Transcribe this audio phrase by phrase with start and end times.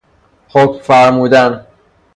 [0.49, 1.67] حکم فرمودن